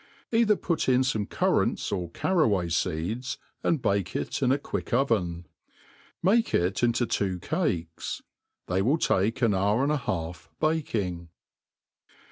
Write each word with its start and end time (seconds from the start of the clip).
Either 0.31 0.55
put 0.55 0.89
in 0.89 1.01
fome 1.01 1.29
currants 1.29 1.91
or 1.91 2.09
carraway 2.09 2.67
feeds, 2.69 3.37
and 3.63 3.83
bake 3.83 4.15
it 4.15 4.41
in 4.41 4.51
a 4.51 4.57
quick 4.57 4.95
oven. 4.95 5.45
Make 6.23 6.55
it 6.55 6.81
into 6.81 7.05
two 7.05 7.37
cakes. 7.37 8.23
They 8.65 8.81
will 8.81 8.97
take 8.97 9.43
an 9.43 9.53
hour 9.53 9.83
and 9.83 9.91
a 9.91 9.97
half 9.97 10.49
baking. 10.59 11.29